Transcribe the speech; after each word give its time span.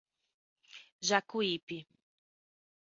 Jacuípe 1.07 1.77